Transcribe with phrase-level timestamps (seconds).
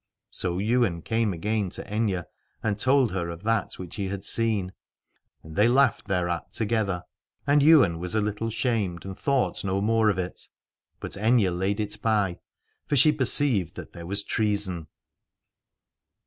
[0.31, 2.23] So Ywain came again to Aithne,
[2.63, 4.73] and told her of that which he had seen:
[5.43, 7.03] and they laughed thereat to 167 Aladore gether.
[7.45, 10.49] And Ywain was a little shamed, and thought no more of it:
[10.99, 12.39] but Aithne laid it by,
[12.87, 14.87] for she perceived that there was treason.